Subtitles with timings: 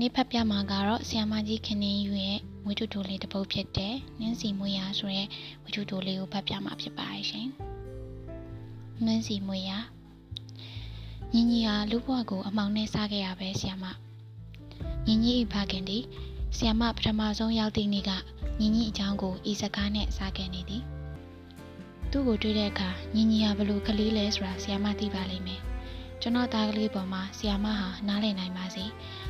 [0.00, 5.28] နေ့ဖတ်ပြမှာကတော့ဆီယမကြီးခင်နေယူရဲ့ဝိတုတိုလေးတစ်ပုဒ်ဖြစ်တဲ့နင်းစီမွေရဆိုတဲ့
[5.64, 7.48] ဝိတုတိုလေးကိုဖတ်ပြမှာဖြစ်ပါတယ်ရှင်။
[9.04, 9.72] နင်းစီမွေရ
[11.32, 13.84] ညီညီဟာလူဘွားကိုအမောင်နဲ့စားခဲ့ရပဲဆီယမ။
[15.06, 15.98] ညီညီဤဖခင်ဒီ
[16.56, 18.10] ဆီယမပထမဆုံးရောက်တဲ့နေ့က
[18.60, 20.82] ညီညီအကြောင်းကိုဤစကားနဲ့စားခဲ့နေသည်။
[22.10, 25.62] သူ့ကိုတွေ့တဲ့အခါညီညီဟာဘလို့ကလေးလဲဆိုတာဆီယမသိပါလိမ့်မယ်။
[26.20, 28.84] ကျွန်တော်သားကလေးပေါ်မှာဆီယာမဟာနားလည်နိုင်ပါစေ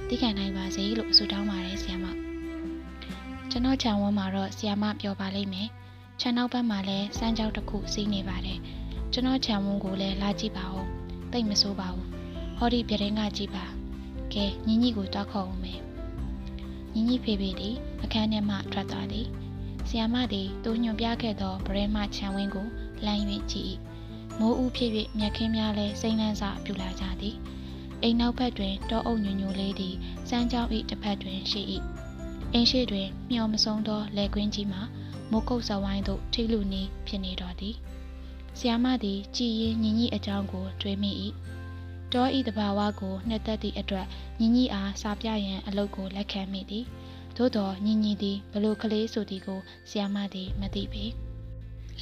[0.08, 2.06] သိခံနိုင်ပါစေလို့ဆုတောင်းပါတယ်ဆီယာမ
[3.50, 5.68] ကျွန်တော်ခြံဝန်းမှာတော့ဆီယာမပြောပါလိမ့်မယ်
[6.20, 8.58] ခြံနောက်ဘက်မှာလည်းစမ်းကြောက်တစ်ခုစီးနေပါတယ်
[9.12, 10.84] ကျွန်တော်ခြံဝန်းကိုလည်းလာကြည့်ပါဦး
[11.32, 12.06] သိမဆိုးပါဘူး
[12.56, 13.64] ဟောဒီပြတင်းကကြည့်ပါ
[14.32, 15.80] ကဲညီညီကိုတောက်ခေါ်ဦးမယ်
[16.92, 19.26] ညီညီဖေဖေသည်အခန်းထဲမှထွက်သွားသည်
[19.88, 22.66] ဆီယာမသည်သူညွန်ပြခဲ့သောဗရဲမခြံဝန်းကို
[23.06, 23.66] လမ်း၍ကြည့်၏
[24.38, 27.36] မိုးဦးဖြစ်၍မြက်ခင်းများလည်းစိမ့်လန်းစွာပြူလာကြသည်
[28.02, 29.94] အိမ်နောက်ဘက်တွင်တောအုပ်ညွညွလေးသည်
[30.28, 31.62] စမ်းကြောင်း၏တစ်ဖက်တွင်ရှိ၏
[32.52, 34.82] အိမ်ရှိတွင်မျောမဆုံးသောလယ်ကွင်းကြီးမှာ
[35.30, 37.74] မိုးကုတ်စဝိုင်းသို့ထိလူနီးဖြစ်နေတော်သည်
[38.58, 41.12] ဆ iam မသည်ကြည်ရင်ညီညီအကြောင်းကိုတွေးမိ၏
[42.12, 44.06] တောဤတဘာဝကိုနှစ်သက်သည့်အတွက်
[44.40, 46.84] ညီညီအားစာပြရန်အလုပ်ကိုလက်ခံမိသည်
[47.36, 51.04] သို့တော်ညီညီသည်ဘလို့ကလေးဆိုသည်ကိုဆ iam မသည်မသိပေ။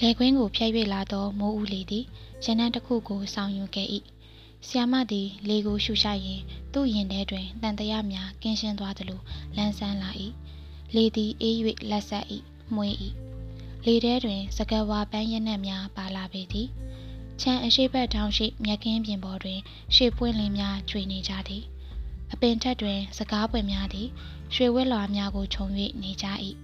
[0.01, 2.05] လေကွင်းကိုဖျက်၍လာသောမိုးဦးလေးသည်
[2.45, 3.89] ရနံတစ်ခုကိုဆောင်ယူခဲ့၏
[4.67, 6.41] ဆီယမသည်လေကိုရှူရှိုက်ရင်
[6.73, 9.21] သူ့ရင်ထဲတွင်တန်တရများကင်းရှင်းသွားသလို
[9.57, 10.11] လန်းဆန်းလာ၏
[10.95, 11.57] လေသည်အေး၍
[11.91, 12.27] လက်ဆက်၏
[12.75, 12.95] မှွေး၏
[13.87, 16.69] လေထဲတွင် စကဝါပန်းရနံ့များပါလာပေသည်
[17.41, 19.61] ချမ်းအရှိဘက်ထောင်ရှိမြက်ခင်းပြင်ပေါ်တွင်
[19.95, 21.65] ရှေ့ပွင့်လင်းများကျွေနေကြသည်
[22.33, 24.09] အပင်ထက်တွင် စကားပွင့်များသည်
[24.55, 25.67] ရွှေဝက်လွာများကိုခြုံ၍
[26.03, 26.27] နေကြ၏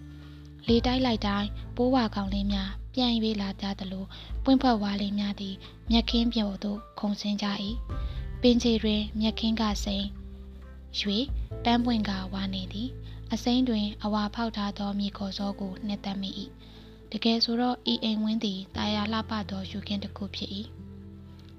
[0.68, 4.04] လေတိုက်လိုက်တိုင်းပိုးဝါကောင်လေးများ ပြန်၍လာကြသလို
[4.44, 5.54] ပွင့်ဖွက်ဝါလေးများသည်
[5.90, 7.46] မြက်ခင်းပြုံသို့ခုန်ဆင်းကြ၏
[8.42, 10.06] ပင်ချေတွင်မြက်ခင်းကစိန်၍
[11.64, 12.88] ပန်းပွင့်ကဝါနေသည်
[13.32, 16.30] အစိမ်းတွင်အဝါဖောက်ထားသောမြေခေါ်စောကိုနှစ်သက်မိ၏
[17.12, 20.50] တကယ်ဆိုတော့ဤအိမ်ဝင်းသည်တာယာလှပသောယူကင်းတစ်ခုဖြစ်၏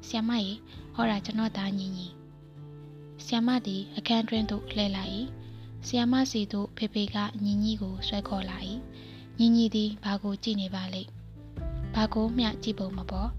[0.08, 0.52] ဆီယမရေ
[0.94, 2.08] ဟောတာကျွန်တော်သားညီညီ
[3.26, 5.04] ဆီယမသည်အခန်းတွင်သို့လှည့်လာ၏
[5.86, 8.58] ဆီယမစီသို့ဖေဖေကညီညီကိုဆွဲခေါ်လာ၏
[9.40, 11.21] ညီညီသည်ဘာကိုကြည့်နေပါလိမ့်
[11.96, 13.30] ဘာကိုမျှကြည့်ပုံမပေါ်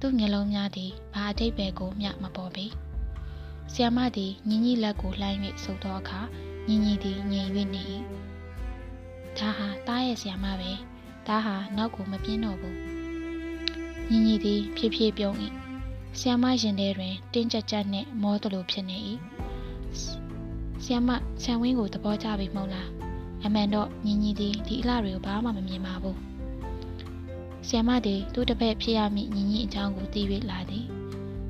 [0.00, 2.66] သူ့မျက်လုံးများသည်ဘာအတိတ်ပဲကိုမျှမပေါ်ပေ
[3.72, 6.20] ဆီယမသည်ညီညီလက်ကိုလှမ်း၍ဆုပ်သောအခါ
[6.68, 7.82] ညီညီသည်ငြိမ်၍နေ၏
[9.38, 10.72] ဒါဟာတားရဲ့ဆီယမပဲ
[11.26, 12.76] ဒါဟာနောက်ကိုမပြင်းတော့ဘူး
[14.10, 15.34] ညီညီသည်ဖြည်းဖြည်းပြုံး၏
[16.18, 18.98] ဆီယမရင်ထဲတွင်တင်းကြပ်ကြပ်နှင့်မောသလိုဖြစ်နေ၏
[20.82, 21.10] ဆီယမ
[21.42, 22.88] ဆံဝင်းကိုသဘောကျပြီမဟုတ်လား
[23.44, 26.27] အမှန်တော့ညီညီသည်ဒီအလားတွေကိုဘာမှမမြင်ပါဘူး
[27.70, 30.84] ဆီယမသည်သူ့တစ်ဖက်ဖြစ်ရမည့်ညီညီအကြောင်းကိုသိ၍လာသည်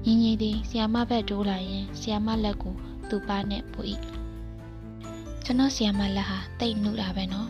[0.04, 2.74] ညီညီသည်ဆီယမဘက်တိုးလာရင်ဆီယမလက်ကို
[3.08, 3.80] သူ့ပါနဲ့ပူ၏
[5.44, 7.48] ကျွန်တော်ဆီယမလက်ဟာတိတ်နုတာပဲနော်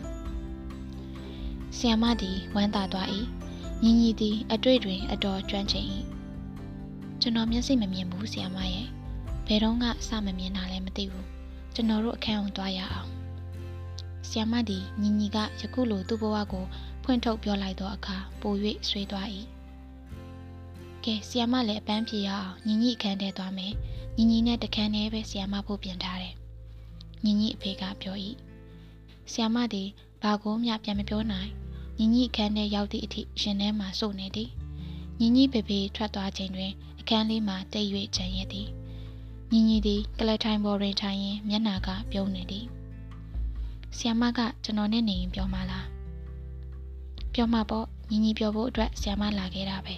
[1.77, 3.07] ဆီယမသည်ဝမ်းသာသွား၏
[3.83, 5.85] ညီညီသည်အတွေ့တွင် အတော်ကျွမ်းကျင်၏
[7.21, 8.87] ကျွန်တော်မျက်စိမမြင်ဘူးဆီယမရဲ့
[9.47, 11.27] ဘယ်တော့မှစမမြင်တာလည်းမသိဘူး
[11.73, 13.09] ကျွန်တော်တို့အခန်းအောင်သွားရအောင်
[14.29, 16.65] ဆီယမသည်ညီညီကယခုလိုသူ့ဘဝကို
[17.11, 18.53] ဖွင့်ထုတ်ပြောလိုက်သောအခါပို၍
[18.89, 19.27] ဆွေးသွား၏
[21.03, 23.73] ကဲဆီယမလည်းအပန်းပြေရအောင်ညီညီအခန်းထဲသွားမယ်
[24.17, 26.35] ညီညီနဲ့တခန်းထဲပဲဆီယမဖို့ပြင်ထားတယ်
[27.23, 28.17] ညီညီအဖေကပြော၏
[29.31, 29.89] ဆီယမသည်
[30.21, 31.49] ဘာကိုမျှပြန်မပြောနိုင်
[31.97, 34.49] ညီညီအခန်းထဲရောက်သည့်အထိရှင်ထဲမှစုနေသည်
[35.19, 38.67] ညီညီဖေဖေထွက်သွားချိန်တွင်အခန်းလေးမှတိတ်၍ချန်ရသည်
[39.51, 42.65] ညီညီသည်ကလထိုင်ပေါ်တွင်ထိုင်ရင်းမျက်နှာကပြုံးနေသည်
[43.97, 45.98] ဆီယမကကျွန်တော်နဲ့နေရင်ပြောမှလား
[47.33, 49.95] ပြောမှပေါ့ညီညီပြောဖို့အတွက်ဆီယမလာခဲ့တာပဲ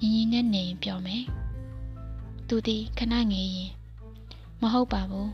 [0.00, 1.24] ညီညီနဲ့နေရင်ပြောမယ်
[2.48, 3.72] သူဒီခဏငေးရင်
[4.60, 5.30] မဟုတ်ပါဘူး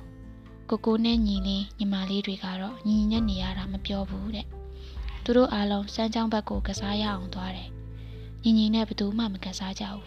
[0.71, 4.47] ကိုကိုနဲ့ညီလေးညီမလေးတွေကတော့ညီညီနဲ့နေရတာမပြောဘူးတဲ့
[5.25, 7.71] သူတို့အားလုံးစမ်းချောင်းဘက်ကိုကစားရအောင်သွားတယ်
[8.43, 10.07] ညီညီနဲ့ဘယ်သူမှမကစားကြဘူး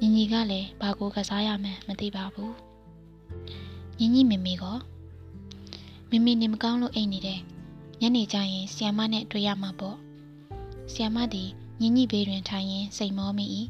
[0.00, 2.54] ညီညီကလည်းဘာကိုကစားရမှန်းမသိပါဘူး
[3.98, 4.76] ညီညီမမေကော
[6.10, 7.40] မမေနေမကောင်းလို့အိတ်နေတယ်
[8.00, 9.96] ညနေကျရင်ဆီယမနဲ့တွေ့ရမှာပေါ့
[10.92, 11.50] ဆီယမသည်
[11.80, 13.46] ညီညီဘေးတွင်ထိုင်ရင်းစိတ်မောမိ၏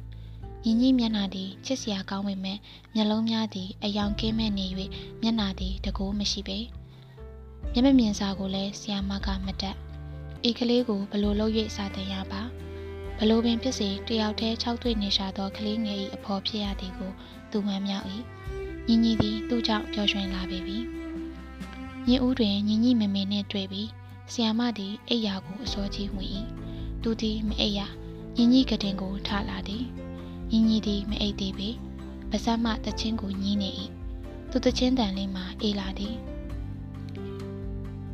[0.64, 2.58] ညီညီမျက်နှာသည်ချစ်စရာကောင်းပေမဲ့
[2.94, 4.66] မျက်လုံးများသည်အယောင်ကင်းမဲ့နေ၍
[5.22, 6.58] မျက်နှာသည်တကိုးမရှိပေ
[7.72, 9.76] မျက်မမြင်စာကိုလည်းဆီယမကမတက်
[10.48, 12.42] ဤကလေးကိုဘလို့လုပ်၍စာတင်ရပါ
[13.18, 17.10] ဘလို့ပင်ဖြစ်စေတယောက်တည်း၆တွေ့နေရှာသောကလေးငယ်၏အဖော်ဖြစ်ရသည်ကို
[17.50, 18.06] သူမှန်မြောက်၏
[18.86, 20.78] ညီညီသည်သူ့ကြောင့်ပျော်ရွှင်လာပေပြီ
[22.08, 23.88] ညဦးတွင်ညီညီမမေနှင့်တွေ့ပြီး
[24.32, 26.30] ဆီယာမသည်အိယာကိုအစောကြီးဝင်၏
[27.02, 27.86] သူသည်မအိယာ
[28.36, 29.84] ညီညီကတင်ကိုထလာသည်
[30.50, 31.70] ညီညီသည်မအိတ်သေးပေ
[32.30, 33.70] ပါဇက်မှတချင်းကိုညင်းနေ၏
[34.50, 36.16] သူတချင်းတန်လေးမှအေးလာသည်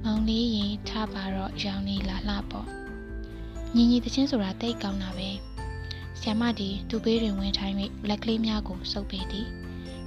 [0.05, 2.69] မောင်လေးရင်ထားပါတော့ရောင်နေလာလှပေါ့
[3.75, 5.31] ညီညီတချင်းဆိုတာတိတ်ကောင်းတာပဲ
[6.21, 7.75] ဆ iam မဒီသူ့ဘေးတွင်ဝင်ထိုင်၍
[8.09, 9.47] လက်ကလေးများကိုစုပ်ပေသည်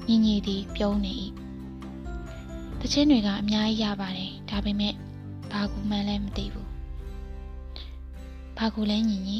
[0.07, 1.13] ညီညီသည်ပြုံးနေ၏
[2.81, 4.95] တချင်းတွေကအများကြီးရပါတယ်ဒါပေမဲ့
[5.52, 6.69] ဘာကူမှန်းလည်းမသိဘူး
[8.56, 9.38] ဘာကူလဲညီညီ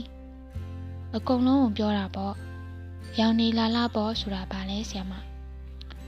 [1.17, 2.35] အကုန်လုံးကိုပြောတာပေါ့
[3.19, 5.13] ရောင်နေလာလာပေါ့ဆိုတာဘာလဲဆ iam မ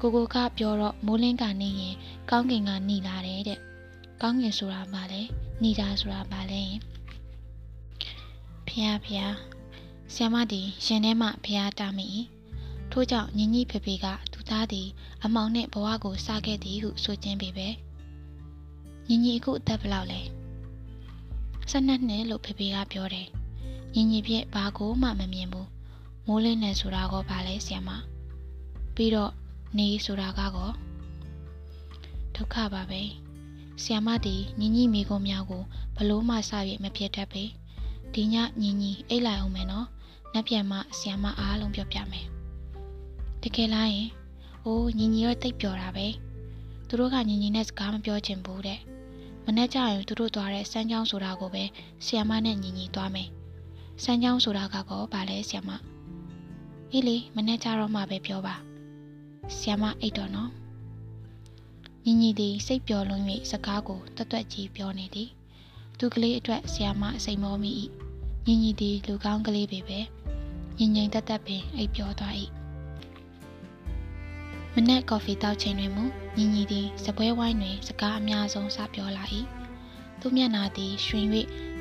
[0.00, 1.94] ကိုကိုကပြောတော့မိုးလင်းကနေရင်
[2.30, 3.60] ကောင်းကင်ကหนีလာတယ်တဲ့
[4.22, 5.22] ကောင်းကင်ဆိုတာဘာလဲ
[5.60, 6.62] หนีတာဆိုတာဘာလဲ
[8.68, 9.34] ဖျားဖျား
[10.14, 12.08] ဆ iam မဒီရှင်ထဲမှာဖျားတာမိ
[12.92, 14.88] ထို့ကြောင့်ညီညီဖေဖေကသူသားသည်
[15.24, 17.68] အမောင်နှင့်ဘဝကိုစခဲ့သည်ဟုဆိုခြင်းပေပဲ
[19.07, 20.21] ညီညီအခုအသက်ဘယ်လောက်လဲ
[21.71, 23.27] 12နှစ်လို့ဖေဖေကပြောတယ်
[23.93, 25.69] ညီညီပြည့်ဘာကိုမှမမြင်ဘူး
[26.25, 27.89] မိုးလင်းနေဆိုတာကဘာလဲဆ iam မ
[28.95, 29.31] ပြီးတော့
[29.77, 30.51] နေဆိုတာကော
[32.35, 33.01] ဒုက္ခပါပဲ
[33.81, 35.63] ဆီယမတီညီညီမိကုံများကို
[35.95, 36.51] ဘလို့မှစ၍
[36.83, 37.43] မဖြစ်တတ်ပေ
[38.13, 39.87] ဒီညညီညီအိတ်လိုက်အောင်မယ်နော်
[40.33, 42.27] နက်ပြန်မှဆီယမအားလုံးပြောပြမယ်
[43.41, 44.09] တကယ်လားရင်
[44.65, 46.07] အိုးညီညီတော့တိတ်ပျော်တာပဲ
[46.87, 48.79] သူတို့ကညီညီနဲ့စကားမပြောချင်ဘူးတဲ့
[49.47, 51.63] မနေ့ကျရင်သူတို့သွားတဲ့စမ်းချောင်းဆိုတာကိုပဲ
[52.05, 53.29] ဆီယမနဲ့ညီညီသွားမယ်
[54.03, 55.69] စမ်းချောင်းဆိုတာကောဗာလဲဆီယမ
[56.91, 58.55] အေးလေမနေ့ကျတော့မှပဲပြောပါ
[59.57, 60.51] ဆီယမအိတ်တော်နော်
[62.05, 65.29] ညီညီသည်စိတ်ပျော်လွန်း၍စကားကိုတွတ်တွတ်ကြီးပြောနေသည်
[65.99, 67.71] သူကလေးအတွက်ဆီယမအစိမ်မောမိ၏
[68.45, 69.99] ညီညီသည်လူကောင်းကလေးပဲပဲ
[70.77, 72.33] ညင်ငိမ်တက်တက်ပင်အိပ်ပျော်သွား၏
[74.77, 76.03] မနက်ကော်ဖီတောက်ချိန်တွင်မူ
[76.37, 79.23] ညီညီသည်စပွဲဝိုင်းတွင်စကားအများဆုံးစပြောလာ၏
[80.19, 81.25] သူမျက်နာသည်ရွှင်၍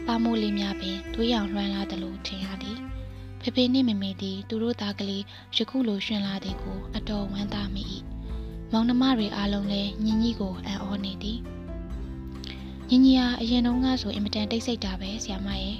[0.06, 2.78] ပါမိုးလေးများပင်သွေးရောင်လွှမ်းလာသလိုထင်ရသည်
[3.40, 5.22] ဖေဖေနှင့်မမေသည်သူတို့သားကလေး
[5.56, 7.84] ယခုလိုရှင်လာသည်ကိုအတော်ဝမ်းသာမိ၏
[8.72, 11.38] မောင်နှမတွေအားလုံးလည်းညီညီကိုအံ့ဩနေသည်
[12.88, 15.78] ညီညီဟာအရင်တုန်းကဆိုအင်မတန်တိတ်ဆိတ်တာပဲဆရာမရဲ့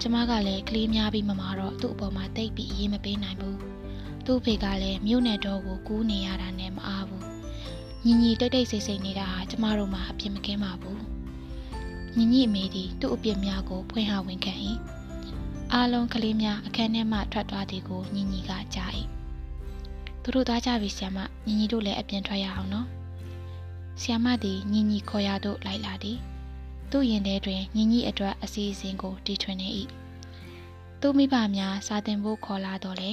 [0.00, 3.71] ကျမကလည်းကလေးများပြီးမမာတော့သူ့အပေါ်မှာတိတ်ပြီးအေးမပေးနိုင်ဘူး
[4.26, 7.24] သူ့ဖေကလည်းမြို့နယ်တော်ကိုကူးနေရတာနဲ့မအားဘူး
[8.04, 11.00] ညီညီတိတ်တိတ်ဆိတ်ဆိတ်နေတာဟာကျမတို့မှအပြစ်မကင်းပါဘူး
[12.16, 14.54] ညီညီအမေသည်သူ့အပြစ်များကိုဖွင့်ဟဝန်ခံ၏
[15.72, 18.90] အားလုံးကလေးများအခန်းထဲမှထွက်သွားသည်ကိုညီညီကကြား၏
[20.22, 22.86] သူတို့သားကြပြီဆီယမညီညီတို့လည်းအပြင်ထွက်ရအောင်နော်
[24.00, 26.18] ဆီယမသည်ညီညီခေါ်ရသို့လိုက်လာသည်
[26.90, 29.68] သူ့ရင်ထဲတွင်ညီညီအတွက်အစီအစဉ်ကိုတီထွင်နေ၏
[31.00, 33.10] သူမိဘများစာတင်ဖို့ခေါ်လာတော့လေ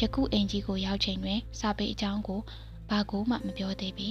[0.00, 2.40] ယခုအိမ်ကြီးကိုရောက်ချိန်တွင် စာပေအကြောင်းကို
[2.90, 4.08] ဘာကိုမှမပြောသေးပြီ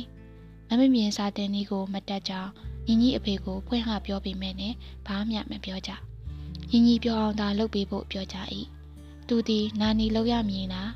[0.68, 2.52] မမမြင်စာတင်ဤကိုမတက်ကြောင်း
[2.88, 4.74] ညီညီအဖေကိုဖွင့်ဟပြောပေမဲ့နဲ့
[5.08, 5.92] ဘာမှမပြောကြ
[6.70, 8.38] ညီညီပြောအောင်သာလုပ်ပေးဖို့ပြောကြ၏
[9.28, 10.92] သူသည်နာနီလောက်ရမည်လား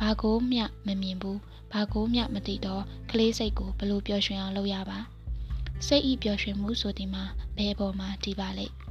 [0.00, 1.40] ဘာကိုမျှမမြင်ဘူး
[1.72, 4.98] ဘာကိုမျှမသိတော့ကလေးစိတ်ကိုဘလို့ပျော်ရွှင်အောင်လုပ်ရပါ
[5.86, 7.24] စိတ်ဤပျော်ရွှင်မှုဆိုဒီမှာ
[7.56, 8.87] ဘယ်ပေါ်မှာတည်ပါလိမ့်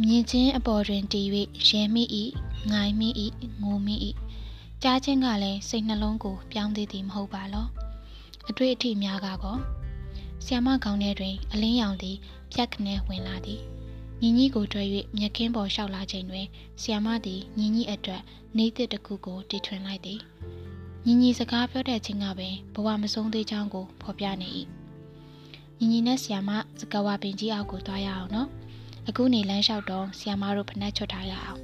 [0.00, 1.26] မြင်ချင်းအပေါ်တွင်တည်၍
[1.68, 2.04] ရဲမိ၏
[2.70, 3.08] ငိုင်မိ၏
[3.62, 3.96] ငိုမိ၏
[4.82, 7.66] ကြားချင်းကလည်းစိတ်နှလုံးကို ပြောင်းသေးသည်မဟုတ်ပါလော
[8.48, 9.58] အတွေ့အထိများကကော
[10.44, 12.16] ဆီယမကောင်းထဲတွင် အလင်းရောင်သည်
[12.52, 13.60] ဖြတ်ခနဲဝင်လာသည်
[14.20, 16.46] ညီညီကိုတွေ့၍မြက်ခင်းပေါ်လျှောက်လာချိန်တွင်
[16.80, 18.22] ဆီယမသည်ညီညီအတွက်
[18.56, 20.20] နေသစ်တစ်ခုကိုတီထွင်လိုက်သည်
[21.06, 24.48] ညီညီစကားပြောတဲ့ချင်းကပင်ဘဝမဆုံးသေးချောင်းကိုဖော်ပြနေ၏
[25.78, 28.50] ညီညီနဲ့ဆီယမစကားဝပင်ကြီးအောက်ကိုသွားရအောင်နော်
[29.08, 31.60] အခုနေလမ်းလျှောက်တော့ဆီယမတို့ဖနက်ချွတ်ထားရအောင်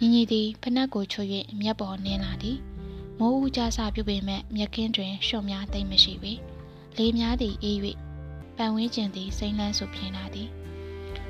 [0.00, 1.28] ညီညီသည်ဖနက်ကိုချွတ်၍
[1.60, 2.58] မျက်ပေါ်နင်းလာသည်
[3.18, 6.32] မိုးဦးကြဆပြုပေမဲ့မြက်ခင်းတွင်ရှုံများသိမ့်မရှိပေ
[6.98, 7.78] လေများသည်အေး၍
[8.56, 10.48] ပန်ဝင်းကျင်သည်စိမ့်လန်းဆိုပြင်းလာသည်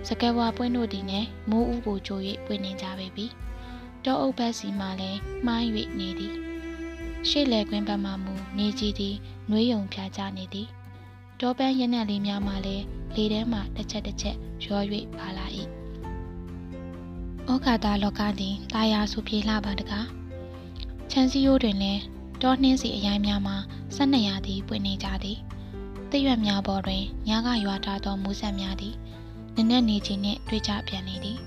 [0.09, 3.27] စကဲဝါပွင့်တို့သည်နဲ့မိုးဦးကိုကြို၍ပွင့်နေကြပေပြီ
[4.05, 5.63] တောအုပ်ဘက်စီမှလည်းမှား၍
[5.99, 6.35] နေသည်
[7.29, 9.15] ရှေ့လေကွင်းဘက်မှမူနေကြီးသည်
[9.51, 10.69] နှွေးယုံဖြာကြနေသည်
[11.41, 14.83] တောပန်းရနံ့လေးများမှလည်းလေထဲမှတစ်ချက်တစ်ချက်ရော၍
[15.19, 15.47] ပါလာ၏
[17.51, 20.07] ဩဃာတာလောကသည်တာယာဆူပြေလှပါတကား
[21.11, 22.03] ချမ်းစီယိုးတွင်လည်း
[22.43, 23.57] တောနှင်းစီအရိုင်းများမှာ
[23.95, 25.39] ဆက်နှစ်ရာသည်ပွင့်နေကြသည်
[26.11, 28.95] တရွက်များပေါ်တွင်ညကရွာထားသောမူးဆက်များသည်
[29.57, 31.39] နနက်နေခြင်းနှင့်တွေ့ကြပြန်နေသည်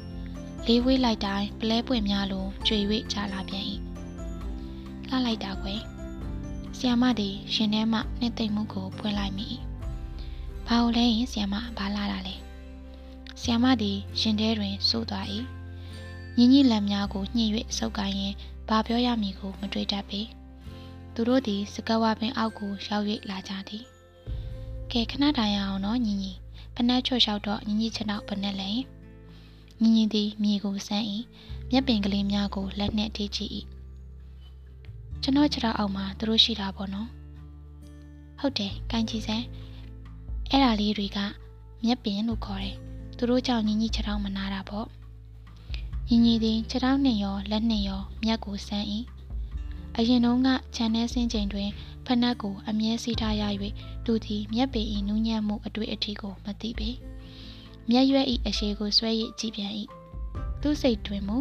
[0.66, 2.80] လေးဝေးလိုက်တိုင်းပလဲပွင့်များလိုကျွေ၍
[3.12, 3.66] ချလာပြန်၏
[5.08, 5.80] လှလိုက်တာကွယ်
[6.78, 9.50] ဆီယမသည်ရှင်ထဲမှနှစ်သိမ့်မှုကိုဖွင့်လိုက်မိ
[10.72, 12.36] ဘာလို့လဲရင်ဆီယမဘာလာတာလဲ
[13.42, 15.26] ဆီယမသည်ရှင်ထဲတွင်စိုးသွား၏
[16.38, 17.46] ညင်ကြီးလက်များကိုညှိ၍
[17.78, 18.34] စုပ်ကိုင်းရင်
[18.70, 20.22] ဘာပြောရမည်ကိုမတွေးတတ်ပေ
[21.14, 23.84] သူတို့သည်စကဝါပင်အောက်ကိုရောက်၍လာကြသည်
[24.92, 26.32] ကဲခဏတိုင်ရအောင်နော်ညီညီ
[26.76, 28.70] ဖနက်ချွတ်လျှောက်တော့ညီညီချနောက်ဘနဲ့လဲ
[29.82, 31.06] ညီညီသည်မြေကိုဆန်း၏
[31.72, 33.46] မျက်ပင်ကလေးများကိုလက်နှင့်ထိချီ၏
[35.22, 37.10] ကျွန်တော်ခြေထောက်အောက်မှာသူတို့ရှိတာပေါ့နော်
[38.40, 39.46] ဟုတ်တယ်ကိုင်းကြည့်စမ်း
[40.52, 41.20] အဲ့ဒါလေးတွေက
[41.86, 42.76] မျက်ပင်လို့ခေါ်တယ်
[43.18, 44.88] သူတို့ကြောင့်ညီညီခြေထောက်မနာတာပေါ့
[46.08, 48.86] ညီညီသည်ခြေထောက်နှင့်ရောလက်နှင့်ရောမျက်ကိုဆန်း၏
[49.98, 51.70] အရင်တုန်းကခြံထဲဆင်းချိန်တွင်
[52.06, 53.44] ဖနက်ကိုအမြဲစီးထားရ၍
[54.06, 56.90] သူသည်မျက်ပေ၏နူးညံ့မှုအတွေ့အထိကိုမသိပေ
[57.90, 59.72] မျက်ရွက်၏အရှိကိုဆွဲ၍ကြည့်ပြန်၏
[60.62, 61.38] သူစိတ်တွင်မူ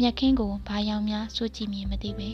[0.00, 2.28] မျက်ခင်းကိုဘာယောင်များစိုးကြည့်မြင်မသိပေ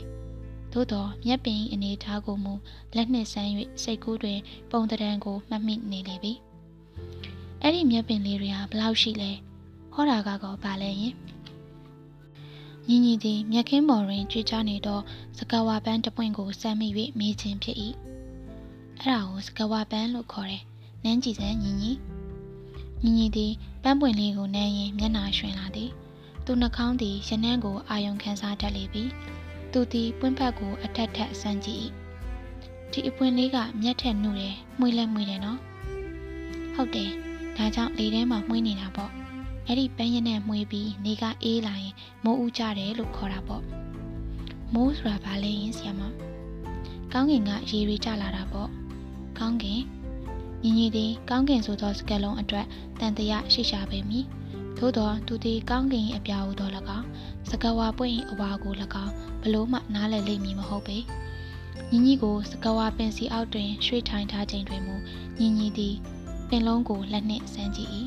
[0.72, 2.54] သို့သောမျက်ပင်၏အနေထားကိုမူ
[2.96, 3.50] လက်နှင့်ဆန်း၍
[3.82, 4.38] စိတ်ကူးတွင်
[4.70, 6.32] ပုံတံကိုမှတ်မိနေလေပြီ
[7.62, 9.30] အဲ့ဒီမျက်ပင်လေးတွေဟာဘလောက်ရှိလဲ
[9.92, 11.14] ဟောတာကတော့ပါလဲရင်
[12.88, 15.00] ညီညီသည်မြက်ခင်းပေါ်တွင်ကြွေးချနေသော
[15.38, 17.76] စကဝါပန်းတပွင့်ကိုစမ်းမိ၍မေးခြင်းဖြစ်၏
[19.00, 20.64] အဲ့ဒါကိုစကဝါပန်းလို့ခေါ်တယ်
[21.04, 21.92] နန်းကြည့်စမ်းညီညီ
[23.02, 25.90] ညီညီသည်ပန်းပွင့်လေးကိုနမ်းရင်မျက်နှာရွှင်လာသည်
[26.44, 29.04] သူနှာခေါင်းသည်ရနံ့ကိုအာယုံခံစားတတ်လေပြီ
[29.78, 31.80] သူသည်ပွင့်ဖက်ကိုအထက်ထက်ဆန်းကြည့်၏
[32.92, 35.58] ဒီအပွင့်လေးကမျက်ထက်နှုတယ်မှွေးလဲမှွေးတယ်နော်
[36.74, 37.10] ဟုတ်တယ်
[37.56, 39.10] ဒါကြောင့်လေထဲမှာမှွေးနေတာပေါ့
[39.66, 43.62] အဲ့ဒီပန်းရနဲ့မှွေးပြီးနေကအေးလာရင်မိုးဦးကြတယ်လို့ခေါ်တာပေါ့
[44.74, 46.02] မိုးဆိုတာဘာလဲရင်ဆရာမ
[47.12, 48.70] ကောင်းကင်ကရေရီကျလာတာပေါ့
[49.38, 49.80] ကောင်းကင်
[50.62, 52.66] ညီညီသည်ကောင်းကင်ဆိုသောစကားလုံးအတွက်
[53.00, 54.24] တန်တရာရှိရှာပေမည်
[54.78, 56.68] သို့သောသူသည်ကောင်းကင်၏အပြာဟုသော၎
[56.98, 57.06] င်း
[57.50, 60.98] စကားဝါပွင့်၏အဝါကို၎င်းဘလို့မှနားလည်လိမ့်မည်မဟုတ်ပေ
[61.90, 64.96] ညီညီကိုစကားဝါပင်စီအောက်တွင်ရွှေ့ထိုင်ထားခြင်းတွင်မူ
[65.38, 65.96] ညီညီသည်
[66.48, 67.90] ပင်လုံးကိုလက်နှင့်ဆန်းကြည့်၏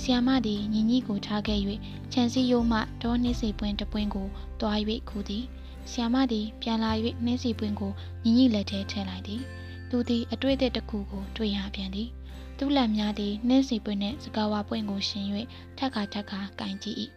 [0.00, 1.58] ဆီယမသည်ညီညီကိုထားခဲ့၍
[2.12, 4.28] ခြံစည်းရိုးမှဒေါနှင်းစီပွင့်တပွင့်ကို
[4.60, 4.78] တွား၍
[5.08, 5.44] ခူသည်
[5.90, 6.90] ဆီယမသည်ပြန်လာ၍
[7.24, 7.92] နှင်းစီပွင့်ကို
[8.22, 9.42] ညီညီလက်ထဲထည့်လိုက်သည်
[9.90, 12.08] သူသည်အတွေ့အသက်တစ်ခုကိုတွေ့ရပြန်သည်
[12.64, 15.26] သူ့လက်များသည်နှင်းစီပွင့်နှင့်စကားဝါပွင့်ကိုရှင်၍
[15.78, 16.98] ထက်ခါထက်ခါကင်ကြည့်၏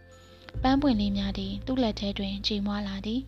[0.61, 3.21] ပန်းပွင့်လေးများသည်သူ့လက်ထဲတွင်ချိန်မွားလာသည်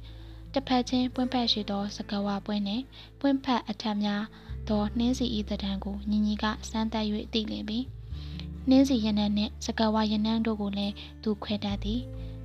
[0.54, 2.84] တစ်ဖက်ချင်းပွင့်ဖက်ရှိသောစကားဝါပွင့်နှင့်
[3.20, 4.24] ပွင့်ဖက်အထက်များ
[4.70, 7.80] သောနှင်းစီဤတံကိုညီညီကစမ်းသပ်၍သိလင်ပြီ
[8.70, 10.94] နှင်းစီရနံနှင့်စကဝါရနံတို့ကိုလည်း
[11.24, 12.02] သူခွဲတတ်သည်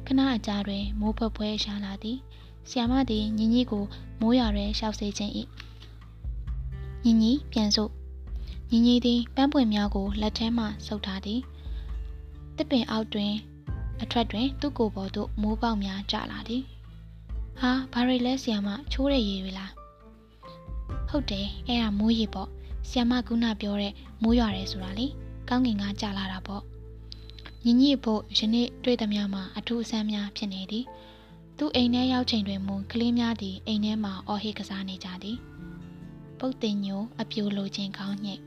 [0.06, 2.18] ခဏအကြာတွင်မိုးဖွက်ဖွဲရှာလာသည်
[2.68, 3.84] ဆီယမသည်ညီညီကို
[4.20, 5.32] မိုးရွာရဲရှောက်စေခြင်း၏
[7.04, 7.92] ညီညီပြန်စို့
[8.74, 11.40] ညီညီသည်ပန်းပွင့်များကိုလက်ထဲမှဆုပ်ထားသည်
[12.56, 13.32] တစ်ပင်အောက်တွင်
[14.02, 16.62] အထက်တွင် သူ့ကိုယ်ပေါ်သို့မိုးပေါက်များကျလာသည်
[17.60, 19.72] ဟာဘာရီလဲဆီယမချိုးတဲ့ရေတွေလား
[21.08, 22.48] ဟုတ်တယ်အဲ့ဒါမိုးရေပေါ့
[22.88, 25.06] ဆီယမကုနာပြောတဲ့မိုးရွာတယ်ဆိုတာလေ
[25.48, 26.62] ကောင်းကင်ကကြာလာတာပေါ့
[27.64, 30.84] ညီညီဖို့ယနေ့တွေ့သမျှမှာအထူးအဆန်းများဖြစ်နေသည်
[31.58, 35.38] သူအိမ်ထဲရောက်ချိန်တွင်မူကလေးများသည်အိမ်ထဲမှာအော်ဟစ်ကစားနေကြသည်
[36.38, 38.42] ပုတ်တင်ညိုအပြိုလိုခြင်းကောင်းညိတ်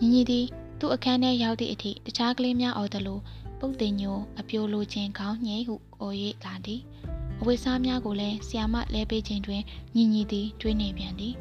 [0.00, 0.46] ညီညီသည်
[0.80, 3.18] သူ့အခန်းထဲရောက်သည့်အထိတခြားကလေးများအော်သလို
[3.58, 6.80] ပုတ်တင်ညိုအပြိုလိုခြင်းကောင်းညိတ်ဟုအော်၍လာသည်
[7.40, 9.62] အဝိစားများကိုလည်းဆီယာမလဲပေးခြင်းတွင်
[9.96, 11.34] ညီညီသည်တွေးနေပြန်သည်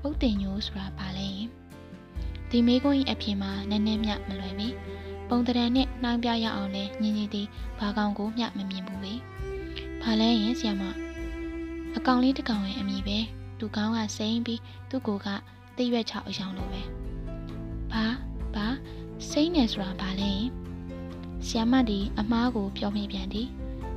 [0.00, 1.48] ပုတ်တင်ညိုဆိုတာဘာလဲယင်
[2.50, 4.68] ဒီမေးခွန်း၏အဖြစ်မှာနည်းနည်းမျှမလွယ်ပေ
[5.28, 7.46] ပုံတရံနှင့်နှောင်းပြရအောင်လဲညီညီသည်
[7.78, 9.14] ဘာကောင်ကိုမျှမမြင်ဘူးပေ
[10.02, 10.82] ဘာလဲရင်ဆီယမ
[11.96, 13.18] အကောင်လေးတစ်ကောင်ရဲ့အမိပဲ
[13.58, 15.26] သူကောင်းကစိမ့်ပြီးသူ့ကိုက
[15.76, 16.99] တိရွက်ချအယောင်လိုပဲဘာဘာ
[19.32, 20.32] စိမ့်နေဆိုတာဘာလဲ
[21.46, 23.48] ဆီယမဒီအမားကိုပြောမိပြန်သည်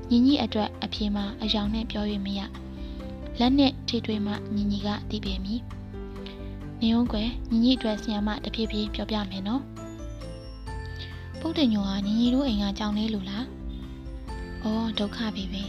[0.10, 2.42] ညီညီအတွက်အပြေမှာအယောင်နဲ့ပြောရမရ
[3.40, 5.62] လက်နဲ့ထိထွေးမှညီညီကသိပေမည်
[6.82, 9.62] နေုံကွယ်ညီညီအတွက်ဆီယမတဖြည်းဖြည်းပြောပြမယ်နော်
[11.40, 13.46] ပုတ်တင်ညိုဟာညီညီတို့အိမ်ကကြောင်လေးလူလား
[14.64, 15.64] အော်ဒုက္ခပဲပဲ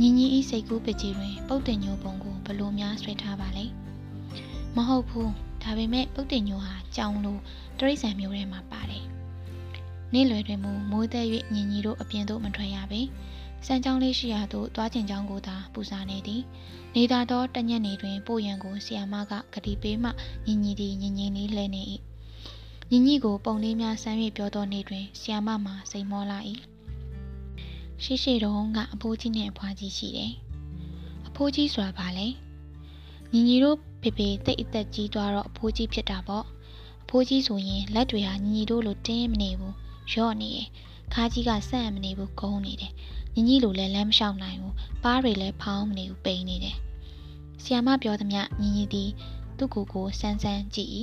[0.00, 3.64] ညီညီဤစိတ်ကူးပကြီးတွင် ပုတ်တင်ညိုပုံကိုဘလို့များဆွဲထားပါလဲ
[4.76, 5.30] မဟုတ်ဘူး
[5.64, 7.38] ဒါပေမဲ့ပုတ်တင်ညိုဟာကြောင်လို
[7.78, 9.04] တရိษံမျိုးထဲမှာပါတယ်
[10.12, 13.00] နေ့လွယ်တွင်မူမိုးသက်၍ညီညီတို့အပြင်သို့မထွက်ရပေ
[13.66, 16.42] စံကြောင်းလေးရှိရာသို့သွားကျင်ကြောင်းကိုသာပူစာနေသည်
[16.94, 20.10] နေသာသောတညက်နေတွင်ပို့ရန်ကိုဆီယာမကဂတိပေးမှ
[20.46, 21.82] ညီညီသည်ညီညီလေးလဲနေ၏
[22.90, 26.38] ညီညီကိုပုံလေးများဆမ်း၍ပြောသောနေ့တွင်ဆီယာမမှာစိတ်မောလာ၏
[28.02, 30.32] ရှိရှိတုန်းကအဖိုးကြီးနဲ့အဖွားကြီးရှိတယ်
[31.28, 32.26] အဖိုးကြီးဆိုတာဘာလဲ
[33.32, 36.44] ညီညီတို့ ဖေဖေတိတ်အသက်ကြီးသွားတော့အဖိုးကြီးဖြစ်တာပေါ့
[37.02, 39.74] အဖိုးကြီးဆိုရင်လက်တွေဟာညီညီတို့လိုတင်းမနေဘူး
[40.14, 40.68] ရော့နေတယ်
[41.14, 42.92] ခါကြီးကဆန့်မနေဘူးဂုံးနေတယ်
[43.34, 46.76] ညီညီလိုလည်းလမ်းမလျှောက်နိုင်ဘူးပါးတွေလည်းဖောင်းမနေဘူးပိန်နေတယ်
[47.62, 49.10] ဆီယမပြောသမျှညီညီသည်
[49.58, 50.90] သူ့ကိုယ်ကိုစမ်းစမ်းကြည့်၏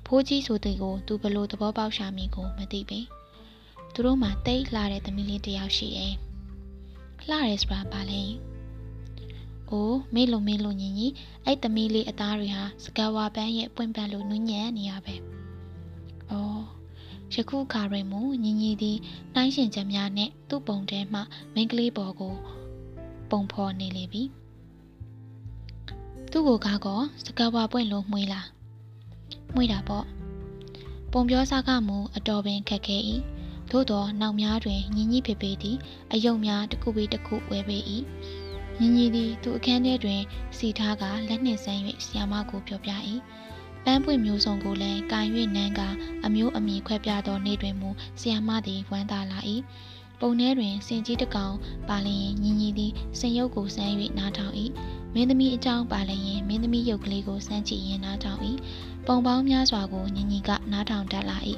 [0.00, 3.00] အဖိုးကြီးဆိုတဲ့ကိုသူဘလို့သဘောပေါက်ရှာမိကိုမသိပေ
[3.92, 6.14] သူတို့မှတိတ်လှတဲ့သမီးလေးတစ်ယောက်ရှိတယ်
[7.28, 8.24] လှရဲဆိုတာဘာလဲ။
[9.70, 11.06] အိုးမေ့လို့မေ့လို့ညီညီ
[11.44, 15.14] အဲ့သမီးလေးအသားတွေဟာစကဝါပန်းရဲ့ပွင့်ပန်းလို့နူးညံ့နေရပဲ။
[16.30, 16.64] အော်
[17.34, 18.98] ယခုခါတွင်မူညီညီသည်
[19.34, 21.20] နှိုင်းရှင်ချက်များနဲ့သူ့ပုံထဲမှ
[21.54, 22.34] မိန်းကလေးပေါ်ကို
[23.30, 24.22] ပုံဖော်နေလေပြီ။
[26.30, 28.46] သူ့ကိုကားကောစကဝါပွင့်လို့မှွေးလား။
[29.54, 30.06] မှွေးတာပေါ့။
[31.12, 32.98] ပပုံပြောစားကမူအတော်ပင်ခက်ခဲ၏
[33.70, 35.76] သို့သောနောက်များတွင်ညီညီဖေဖေသည်
[36.12, 37.78] အယုံများတစ်ခုပြီးတစ်ခုဝဲပေ၏
[38.80, 40.22] ညီညီသည်သူအခန်းထဲတွင်
[40.56, 42.90] စီထားကလက်နှင့်ဆန်း၍ဆီယာမကိုပြောပြ၏
[43.84, 45.26] ပန်းပွင့်မျိုးစုံကိုလည်းကန်၍
[45.56, 45.80] နန်းက
[46.24, 47.90] အမျိုးအမည်ခွဲပြသောနေ့တွင်မူ
[48.20, 49.38] ဆီယာမသည်ဝမ်းသာလာ၏
[50.20, 51.56] ပုံထဲတွင်စင်ကြီးတစ်ကောင်
[51.88, 54.54] ပါလျင်ညီညီသည်စင်ရုပ်ကိုဆန်း၍နားထောင်၏
[55.14, 58.40] မင်းသမီးအကြောင်းပါလျင်မင်းသမီးရုပ်ကလေးကိုစမ်းကြည့်ရင်နားထောင်၏
[59.06, 61.38] ပုံပေါင်းများစွာကိုညီညီကနားထောင်တတ်လာ၏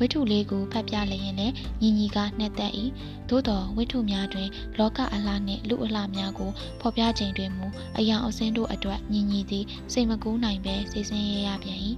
[0.00, 2.72] ဝိထုလေးကိုဖတ်ပြလျင်လည်းညီညီကနှက်သက်၏
[3.28, 7.66] သို့တော်ဝိထုများတွင် လောကအလားနှင့်လူအလားများကိုဖော်ပြခြင်းတွင်မူ
[7.98, 11.80] အယောင်အစင်းတို့အတွက်ညီညီသည်စိတ်မကူးနိုင်ပဲစိတ်ဆင်းရဲရပြန်၏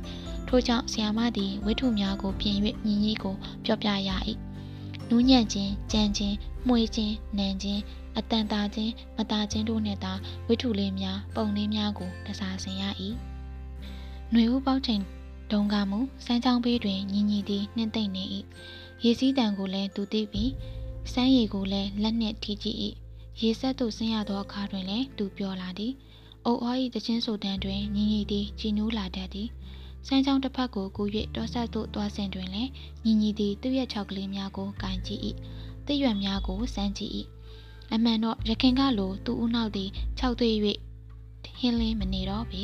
[0.48, 2.56] ထို့ကြောင့်ဆရာမသည်ဝိထုများကိုပြင်၍
[2.86, 4.10] ညီညီကိုပြောပြရ၏
[5.08, 6.36] နူးညံ့ခြင်းကြမ်းခြင်း
[6.68, 7.80] မှွေခြင်းနံခြင်း
[8.18, 10.12] အတန်တာခြင်းမတာခြင်းတို့နှင့်သာ
[10.46, 12.82] ဝိထုလေးများပုံလေးများကိုတစားဆင်ရ၏
[14.30, 15.02] ຫນွေဦးပေါက်ချိန်
[15.52, 18.24] ဒုံကမူစမ်းချောင်းဘေးတွင်ညီညီသည်နှင့်သိမ့်နေ၏
[19.04, 20.52] ရေစည်းတံကိုလည်းသူသိပြီး
[21.12, 22.78] စမ်းရည်ကိုလည်းလက်နှင့်ထိကြည့်၏
[23.40, 25.92] ရေဆက်သို့ဆင်းရသောအခါတွင်လည်းသူပြောလာသည်
[26.44, 29.48] အုပ်အော်၏တချင်းဆိုတန်းတွင်ညီညီသည်ကြည်နူးလာတတ်သည်
[30.06, 31.02] စမ်းချောင်းတစ်ဖက်ကိုကူ၍
[31.36, 32.70] တောဆက်သို့သွားဆင်တွင်လည်း
[33.04, 35.22] ညီညီသည်သူ့ရဲ့ခြောက်ကလေးများကိုကင်ကြည့်၏
[35.86, 37.12] တရွက်များကိုစမ်းကြည့်၏
[37.92, 40.54] အမှန်တော့ရခင်ကလိုသူ့ဦးနောက်သည်ခြောက်သွေ့၍
[41.58, 42.62] ဟင်းလင်းမနေတော့ပေ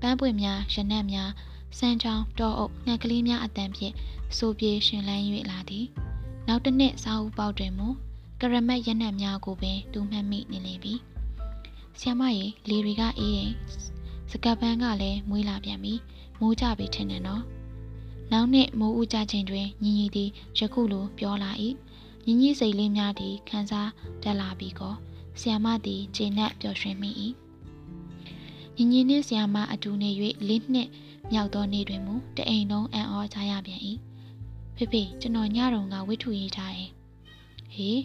[0.00, 1.30] ပန်းပွင့်များရနက်များ
[1.78, 3.94] စမ်းချောင်းတောအုပ်ငှက်ကလေးများအတန်ဖြင့်
[4.36, 5.86] စိုးပြေရှင်လန်း၍လာသည်
[6.48, 7.88] နောက်တစ်နှစ်စာအုပ်ပေါက်တွင်မူ
[8.40, 10.94] ကရမတ်ရနက်များကိုပင်တူမှတ်မိနေလေပြီ
[12.00, 13.52] ဆ iam မရေလေတွေကအေးရင်
[14.30, 15.94] စကပန်းကလည်းမွေးလာပြန်ပြီ
[16.40, 17.42] မိုးကြပြီထင်တယ်နော်
[18.32, 21.50] နောက်နှစ်မိုးဦးကြချိန်တွင်ညီညီသည်ယခုလိုပြောလာ၏
[22.24, 23.90] ညီညီစိတ်လေးများသည်ခန်းစား
[24.22, 24.94] တက်လာပြီးကော
[25.40, 27.10] ဆ iam မသည်ခြေနှက်ပျော်ရွှင်မိ၏
[28.76, 30.10] ညီညီနှင့်ဆ iam မအတူနေ၍
[30.48, 30.88] လေးနှစ်
[31.32, 33.80] မြောက်သောနေ့တွင်မူတအိမ်လုံးအံ့ဩကြရပြန်၏
[34.76, 36.90] ဖေဖေကျွန်တော်ညတုန်းကဝိထုရေးထားတယ်
[37.74, 38.00] ဟေး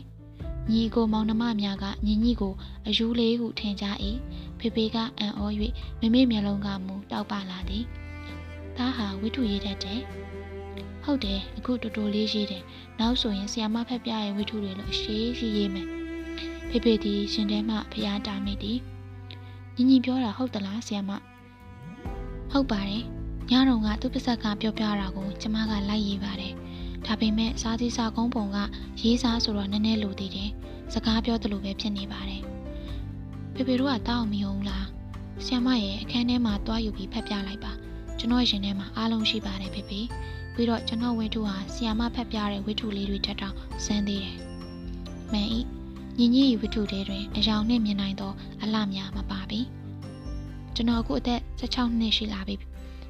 [0.71, 2.53] ညီကိုမောင်နှမများကညီညီကို
[2.87, 3.85] အယူလေးဟုထင်ကြ၏
[4.59, 5.43] ဖေဖေကအံ့ဩ၍
[6.01, 7.85] မမေမျက်လုံးကမူတောက်ပလာသည်
[8.77, 10.01] သားဟာဝိထုရေးတတ်တယ်
[11.03, 12.63] ဟုတ်တယ်အခုတော်တော်လေးရေးတယ်
[12.99, 15.87] နောက်ဆိုရင်ဆီယာမဖက်ပြရဲ့ဝိထုတွေလို့ရှေးရှိရေးမယ်
[16.69, 18.79] ဖေဖေဒီရှင်ထဲမှဖျားတာမိသည်
[19.75, 21.11] ညီညီပြောတာဟုတ်သလားဆီယာမ
[22.55, 23.03] ဟုတ်ပါတယ်
[23.51, 26.53] ညတုန်းကသူ့ပါဇက်ကပြောပြတာကိုကျမကလိုက်ရေးပါတယ်
[27.05, 28.57] ဒါပေမဲ့စားစီစာကုန်းပုံက
[29.01, 30.49] ရေးစားဆိုတော့နည်းနည်းလိုသေးတယ်
[30.93, 32.41] စကားပြောသလိုပဲဖြစ်နေပါတယ်
[33.53, 34.85] ဖေဖေတို့ကတောက်မယုံလား
[35.45, 37.71] ဆ iam မရဲ့အခန်းထဲမှာတွားယူပြီးဖက်ပြလိုက်ပါ
[38.19, 39.99] ကျွန်တော်ရင်ထဲမှာအားလုံးရှိပါတယ်ဖေဖေ
[40.53, 44.37] ပြီးတော့ကျွန်တော်ဝိထုဟာဆ iam မဖက်ပြတဲ့ဝိထုလေးတွေထက်တောင်စမ်းသေးတယ်
[45.31, 45.59] မှန်ဤ
[46.17, 49.61] ညီညီဝိထုတွေတွင်အယောင်နှင့်မြင်နိုင်သောအလှများမပါပြီ
[50.75, 52.55] ကျွန်တော်အခုအသက်16နှစ်ရှိလာပြီ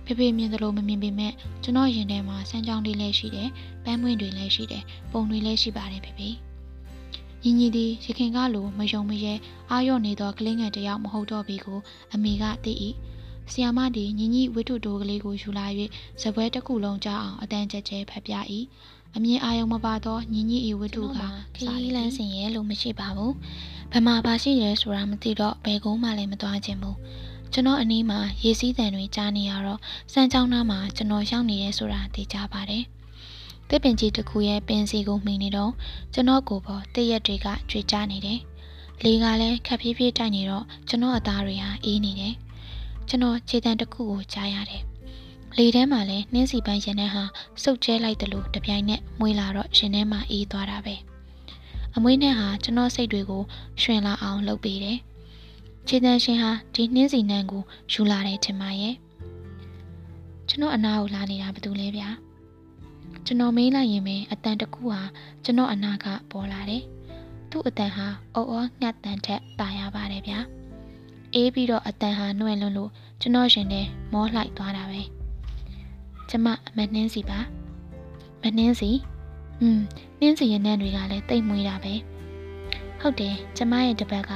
[0.05, 3.49] ဖေဖေမြင်သလိုမမြင်ပေမဲ့ကျွန်တော်ရင်ထဲမှာစမ်းကြောင်းလေးလည်းရှိတယ်
[3.83, 6.29] ပန်းပွင့်တွေလည်းရှိတယ်ပုံတွေလည်းရှိပါတယ်ဖေဖေ
[7.43, 9.33] ညီညီသည်ရခင်ကလိုမယုံမရဲ
[9.71, 11.79] အာရော့နေသောကလေးငယ်တစ်ယောက်မဟုတ်တော့ပြီကို
[12.13, 12.73] အမေကသိ၏
[13.51, 15.65] ဆီယာမသည်ညီညီဝိထုတိုကလေးကိုယူလာ၍
[16.21, 18.33] ဇပွဲတစ်ခုလုံးကြားအောင်အတန်းကျကျဖတ်ပြ၏
[19.15, 21.19] အမြင်အာရုံမပါသောညီညီဤဝိထုက
[21.55, 23.33] ခရီးလန်းစင်ရဲ့လို့မရှိပါဘူး
[23.91, 26.97] ဘယ်မှာပါရှိရဲဆိုတာမသိတော့ဘယ်ကုန်းမှလည်းမသွားခြင်းဘူး
[27.55, 29.79] ကျွန်တော်အနီးမှာရေစည်းတံတွေကြားနေရတော့
[30.13, 32.83] စမ်းချောင်းသားမှာကျွန်တော်ရောက်နေရဲဆိုတာသိကြပါတယ်။
[33.69, 35.71] တစ်ပင်ကြီးတစ်ခုရဲ့ပင်စီကိုမှီနေတော့
[36.13, 38.39] ကျွန်တော်ကိုပေါ်တည့်ရက်တွေကကြွေကြနေတယ်။
[39.03, 42.33] လေကလည်းခက်ဖြည်းဖြည်းတိုက်နေတော့ကျွန်တော်အသားတွေဟာအေးနေတယ်။
[43.07, 44.81] ကျွန်တော်ခြေတံတစ်ခုကိုကြားရတယ်။
[45.57, 47.23] လေထဲမှာလည်းနှင်းစီပန်းရင်ထဲဟာ
[47.63, 50.95] စုပ်ကျဲလိုက်တယ်လို့တပြိုင်နက်မွေးလာတော့ရင်ထဲမှာအေးသွားတာပဲ။
[51.95, 53.43] အမွေးနဲ့ဟာကျွန်တော်စိတ်တွေကို
[53.81, 54.99] ရွှင်လာအောင်လုပ်ပေးတယ်။
[55.87, 58.95] ခြေတန်းရှင်ဟာဒီနှင်းစီနန်းကိုယူလာတယ်ထင်ပါရဲ့
[60.47, 62.09] ကျွန်တော်အနာကိုလာနေတာဘာတူလဲဗျာ
[63.25, 65.01] ကျွန်တော်မေးလိုက်ရင်ပဲအတန်တကူဟာ
[65.43, 66.83] ကျွန်တော်အနာကပေါ်လာတယ်
[67.49, 70.39] သူ့အတန်ဟာအော်အော်ညက်တန်ထက်တာရပါတယ်ဗျာ
[71.33, 72.91] အေးပြီးတော့အတန်ဟာနှွဲလွန်းလို့
[73.21, 75.01] ကျွန်တော်ရှင်နဲ့မောလှိုက်သွားတာပဲ
[76.29, 77.39] ကျမမနှင်းစီပါ
[78.41, 78.91] မနှင်းစီ
[79.61, 79.79] อืม
[80.19, 81.93] နှင်းစီရဲ့နန်းတွေကလည်းတိတ်မွေးတာပဲ
[83.01, 84.31] ဟုတ်တယ်ကျမရဲ့တပတ်က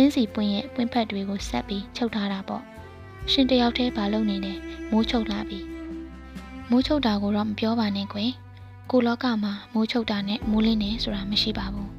[0.00, 2.62] နင်းစီပွင့်ရဲ့ပွင့်ဖက်တွေကိုဆက်ပြီးချုပ်ထားတာပေါ့
[3.30, 4.54] ရှင်တယောက်တည်းဘာလုပ်နေလဲ
[4.90, 5.60] မိုးချုပ်လာပြီ
[6.70, 8.30] မိုးချုပ်တာကိုတော့မပြောပါနဲ့ကွယ်
[8.90, 11.90] ကိုလောကမှာမိုးချုပ်တာနဲ့မိုးလင်းနေဆိုတာမရှိပါဘူး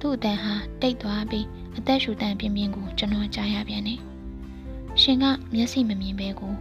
[0.00, 1.46] သူ့အတန်ဟာတိတ်သွားပြီး
[1.78, 4.00] အသက်ရှူတန်ပြင်းပြင်းကိုကျွန်တော်ကြားရပြန်တယ်
[5.00, 6.54] ရှင်ကမျက်စိမမြင်ပဲကို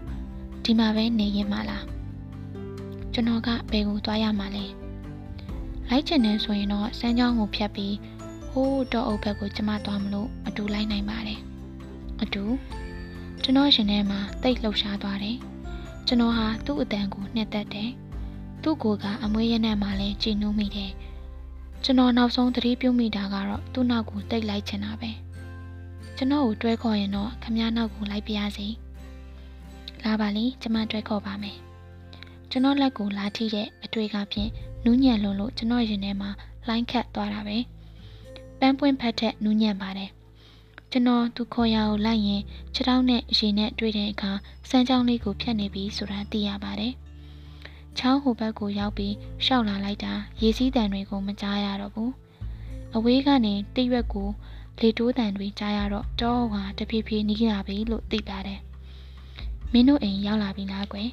[0.63, 1.86] ဒီမှာပဲနေရင်မလား
[3.13, 4.65] ကျွန်တော်ကဘယ်ကိုသွားရမှာလဲ
[5.89, 7.93] လိုက်ချင်တယ်ဆိုရင်တော့စမ်းချောင်းကိုဖြတ်ပြီး
[8.51, 11.39] ဟိုးတော့အုပ်ဘက်ကိုကျမသွားမလို့အတူလိုက်နိုင်ပါတယ်
[12.21, 12.43] အတူ
[13.43, 15.37] ကျွန်တော်ရှင်ထဲမှာတိတ်လှုပ်ရှားသွားတယ်
[16.07, 17.91] ကျွန်တော်ဟာသူ့အတန်ကိုနှစ်သက်တယ်
[18.63, 20.91] သူ့ကိုယ်ကအမွေးရနံ့မှလည်းကြည်နူးမိတယ်
[21.83, 25.11] ကျွန်တော်နောက်ဆုံးသတိပြုမိတာကတော့သူ့နောက်ကိုတိတ်လိုက်ချင်တာပဲ
[26.17, 28.67] ကျွန်တော်ကိုတွဲခေါ်ရင်တော့ခမည်းနောက်ကိုလိုက်ပြရစီ
[30.03, 31.57] လာပါလိကျမတွဲခေါ်ပါမယ်
[32.49, 34.49] ကျွန်တော်လက်ကိုလာထိတဲ့အတွေ့ကဖြင့်
[34.85, 36.29] နူးညံ့လွန်းလို့ကျွန်တော်ရင်ထဲမှာ
[36.67, 37.57] လိုင်းခတ်သွားတာပဲ
[38.62, 40.12] ပန်းပွင့်ဖတ်တဲ့နူးညံ့ပါတယ်
[40.93, 42.41] ကျွန်တော်သူခေါ်ရကိုလိုက်ရင်
[42.74, 44.32] ခြေထောက်နဲ့ရေနဲ့တွေ့တဲ့အခါ
[44.69, 46.93] စမ်းချောင်းလေးကိုဖြတ်နေပြီဆိုတာသိရပါတယ်။
[47.97, 49.13] ချောင်းဟိုဘက်ကိုရောက်ပြီး
[49.45, 52.12] ရှောက်လာလိုက်တာရေစည်းတံတွေကိုမကြားရတော့ဘူး။
[52.95, 54.30] အဝေးကနေတိရွက်ကို
[54.80, 58.60] လေတိုးတံတွေကြားရတော့တောဟာတဖြည်းဖြည်းနီးလာပြီလို့သိပါတယ်။
[59.71, 61.10] မင်းတို့အိမ်ရောက်လာပြီလားကွယ်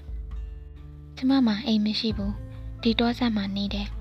[1.17, 2.33] ။ကျမမှအိမ်မရှိဘူး။
[2.83, 3.89] ဒီတောဆက်မှာနေတယ်။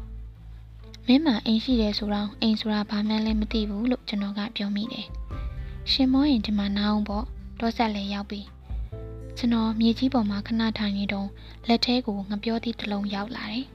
[1.10, 5.08] မင်းမအိမ်ရှိတယ်ဆိုတော့အိမ်ဆိုတာဘာမှလည်းမသိဘူးလို့ကျွန်တော်ကပြောမိတယ်။
[5.92, 7.26] ရှင်မောရင်ဒီမှာနားအောင်ပေါ့
[7.60, 8.42] တောဆက်လည်းရောက်ပြီ
[9.38, 11.30] ကျွန်တော်မြေကြီးပေါ်မှာခဏထိုင်နေတော့
[11.68, 13.66] လက်ထဲကိုငပြောသည့်တစ်လုံးရောက်လာတယ်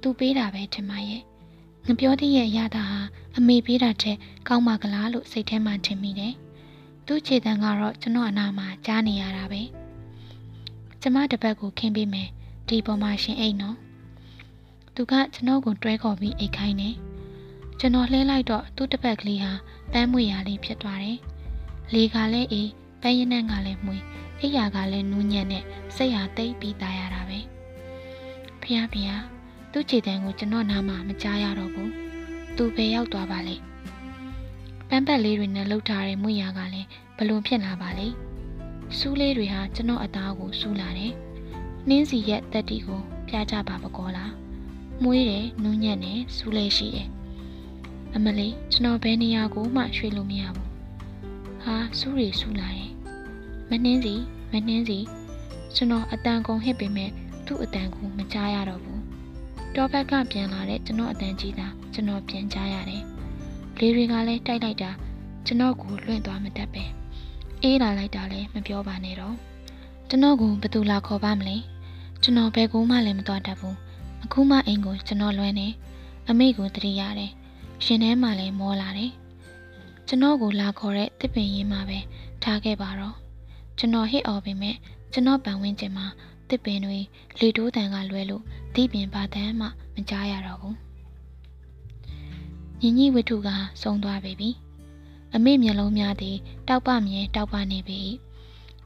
[0.00, 1.22] သူပေးတာပဲထင်ပါရဲ့
[1.86, 3.00] ငပြောသည့်ရဲ့ရတာဟာ
[3.36, 4.16] အမေပေးတာတဲ့
[4.48, 6.34] ကောင်းပါကလားလို့စိတ်ထဲမှာထင်မိတယ်
[7.06, 9.62] သူ့ခြေတန်းကတော့ကျွန်တော်အနာမှာကြားနေရတာပဲ
[11.00, 12.28] ကျမတပတ်ကိုခင်းပေးမယ်
[12.68, 13.76] ဒီပေါ်မှာရှင်အိတ်နော်
[14.96, 16.94] သူကကျွန်တော်ကိုတွဲခေါ်ပြီးအိတ်ခိုင်းတယ်
[17.80, 19.52] ကျွန်တော်လှဲလိုက်တော့သူ့တပတ်ကလေးဟာ
[19.92, 21.18] ပန်းမွေရာလေးဖြစ်သွားတယ်
[21.94, 22.70] လေကလည်းအေး
[23.02, 23.94] ပန်းရနံ့ကလည်းမှု
[24.40, 25.64] အိယာကလည်းနူးညံ့နဲ့
[25.96, 27.38] စိတ်ဟာတိတ်ပြီးသားရတာပဲ
[28.62, 29.10] ဖះဖះ
[29.72, 31.92] သူ့ခြေတံကိုကျွန်တော်နားမှာမကြားရတော့ဘူး
[32.56, 33.56] သူပဲရောက်သွားပါလေ
[34.88, 38.08] ပန်းပတ်လေးတွေနဲ့လှုပ်ထားတဲ့မွေရာကလည်းဘလွန်ဖြစ်လာပါလေ
[38.98, 41.12] စူးလေးတွေဟာကျွန်တော်အသားကိုစူးလာတယ်
[41.88, 44.45] နှင်းစီရဲ့တက်တီကိုပြကြပါပကောလား
[45.02, 47.08] မွေးတယ်နူးညံ့တယ်စူးလေးရှိတယ်
[48.14, 50.70] အမလေးကျွန်တော်ဘယ်နေရာကိုမှရွှေ့လို့မရဘူး
[51.62, 52.90] ဟာစူးရီစူးလာတယ်
[53.70, 54.14] မနှင်းစီ
[54.52, 54.98] မနှင်းစီ
[55.74, 57.10] ကျွန်တော်အတန်ကုန်ဟစ်ပေမဲ့
[57.46, 59.02] သူ့အတန်ကိုမကြားရတော့ဘူး
[59.74, 63.04] တောဘက်ကပြန်လာတဲ့ကျွန်တော်အတန်ကြီးတာကျွန်တော်ပြန်ကြားရတယ်
[63.78, 64.90] လေတွေကလည်းတိုက်လိုက်တာ
[65.46, 66.84] ကျွန်တော်ကိုလွင့်သွားမတတ်ပဲ
[67.62, 69.36] အေးလာလိုက်တာလည်းမပြောပါနဲ့တော့
[70.08, 71.56] ကျွန်တော်ကိုဘယ်သူလာခေါ်ပါမလဲ
[72.22, 73.76] ကျွန်တော်ဘယ်ကူမှလည်းမသွားတတ်ဘူး
[74.26, 75.68] အခုမှအိမ်ကိုကျွန်တော်လွှဲနေ
[76.28, 77.32] အမေကိုတတိရတယ်
[77.84, 79.12] ရှင်ထဲမှာလည်းမောလာတယ်
[80.06, 81.98] ကျွန်တော်ကိုလာခေါ်တဲ့တစ်ပင်ရင်းမှာပဲ
[82.42, 83.16] ထားခဲ့ပါတော့
[83.78, 84.76] ကျွန်တော်ဟစ်အော်ပေမဲ့
[85.12, 86.06] ကျွန်တော်ပန်ဝင်းကျင်မှာ
[86.48, 86.98] တစ်ပင်တွေ
[87.40, 88.42] လေတိုးတန်ကလွဲလို့
[88.74, 90.76] ဒီပင်ဘာတန်းမှမကြားရတော့ဘူး
[92.80, 93.48] ညီညီဝတ္ထုက
[93.82, 94.50] စုံသွားပြီပြီ
[95.34, 96.36] အမေမျက်လုံးများသည်
[96.68, 98.00] တောက်ပမြဲတောက်ပနေပြီ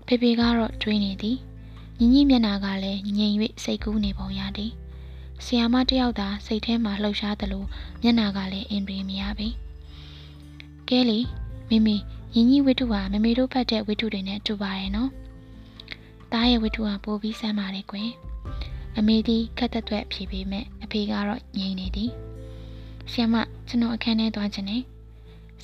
[0.07, 1.37] ဖေဖေကတော့တွေးနေသည်
[1.98, 4.72] ညီညီမျက်နာကလည်းငြိမ်၍စိတ်ကူးနေပုံရသည်
[5.44, 7.64] ဆီယာမတယောက်သာစိတ်ထဲမှာလှုပ်ရှားသလို
[8.03, 9.48] မျက်နာကလည်းအင်ပရီမရပြီ။
[10.88, 11.18] ကဲလေ
[11.68, 11.96] မိမိ
[12.35, 15.11] ရင်ကြီးဝိတုဟာမမေတို့ဖတ်တဲ့ဝိတုတွေနဲ့တူပါတယ်နော်။
[16.33, 18.11] သားရဲ့ဝိတုဟာပိုပြီးစမ်းပါတယ်ကွယ်။
[18.98, 22.11] အမေဒီခက်သက်သွက်ဖြေပေးမဲ့အဖေကတော့ငြိမ်နေသည်။
[23.11, 23.35] ဆီယမ
[23.68, 24.83] ကျွန်တော်အခန်းထဲသွားခြင်းနဲ့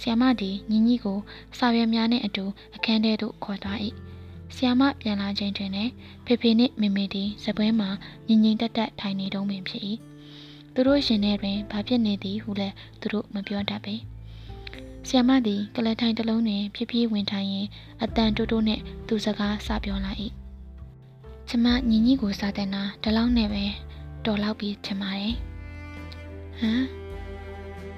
[0.00, 1.18] ဆီယမဒီညီညီကို
[1.58, 3.78] စာရွက်များနဲ့အတူအခန်းထဲသို့ခေါ်သွား၏။
[4.56, 5.92] ဆီယမပြန်လာခြင်းတွင်လည်း
[6.26, 7.88] ဖေဖေနှင့်မေမေဒီစပွဲမှာ
[8.28, 9.82] ညီညီတက်တက်ထိုင်နေတုံးပင်ဖြစ်၏။
[10.74, 13.96] သူတို့ရှင်ထဲတွင်ဘာဖြစ်နေသည်ဟုလည်းသူတို့မပြောတတ်ပေ။
[15.08, 17.66] ဆီယမသည်ကလထိုင်တစ်လုံးတွင်ဖြည်းဖြည်းဝင်ထိုင်ရင်
[18.02, 20.12] အတန်တိုးတိုးနဲ့သူစကားစပြောလာ၏
[21.48, 23.64] ကျမညီညီကိုစားတဲ့နာဒီလောက်နဲ့ပဲ
[24.24, 25.34] တော်လောက်ပြီးထင်ပါတယ်
[26.58, 26.84] ဟမ်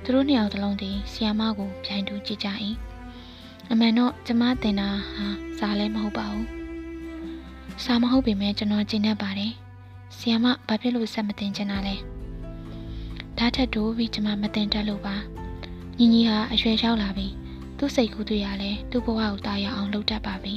[0.02, 2.48] သူတို့နှစ်ယောက်တစ်လုံးသည်ဆီယမကိုပြိုင်တူကြည့်ကြ၏
[3.70, 5.26] အမှန်တော့ကျမတင်တာဟာ
[5.59, 6.46] စားလည်းမဟုတ်ပါဘူး
[7.85, 9.52] စားမဟုတ်ပေမဲ့ကျွန်တော်ကျင်တတ်ပါတယ်
[10.16, 11.94] ဆီယမဘာဖြစ်လို့ဆက်မတင်ချင်တာလဲ
[13.38, 15.16] ဒါထက်တိုးပြီးကျမမတင်တတ်လို့ပါ
[15.98, 17.26] ညီညီဟာအရွယ်ရောက်လာပြီ
[17.78, 20.54] သူ့စိတ်ကူးတွေရလဲသူ့ဘဝကိုတာရအောင်လုပ်တတ်ပါပြီ